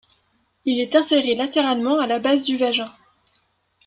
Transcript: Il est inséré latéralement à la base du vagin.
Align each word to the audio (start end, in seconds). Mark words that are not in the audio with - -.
Il 0.65 0.79
est 0.79 0.95
inséré 0.95 1.35
latéralement 1.35 1.99
à 1.99 2.07
la 2.07 2.17
base 2.17 2.43
du 2.43 2.57
vagin. 2.57 2.89